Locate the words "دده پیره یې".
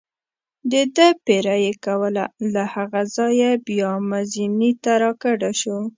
0.71-1.73